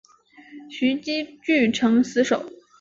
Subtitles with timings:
[0.67, 2.43] 徐揖据城死守。